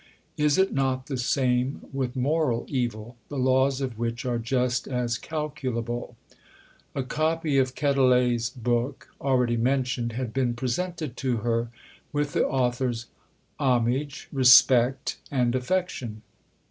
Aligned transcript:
Is 0.35 0.57
it 0.57 0.73
not 0.73 1.05
the 1.05 1.17
same 1.17 1.81
with 1.93 2.15
moral 2.15 2.65
evil, 2.67 3.17
the 3.29 3.37
laws 3.37 3.81
of 3.81 3.99
which 3.99 4.25
are 4.25 4.39
just 4.39 4.87
as 4.87 5.15
calculable?" 5.19 6.17
A 6.95 7.03
copy 7.03 7.59
of 7.59 7.75
Quetelet's 7.75 8.49
book, 8.49 9.09
already 9.21 9.57
mentioned, 9.57 10.13
had 10.13 10.33
been 10.33 10.55
presented 10.55 11.15
to 11.17 11.37
her 11.45 11.69
"with 12.11 12.33
the 12.33 12.47
author's 12.47 13.05
homage, 13.59 14.27
respect, 14.31 15.17
and 15.29 15.53
affection." 15.53 16.23